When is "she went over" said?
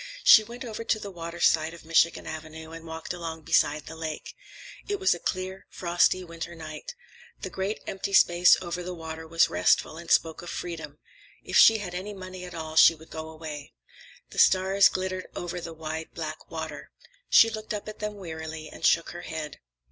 0.23-0.83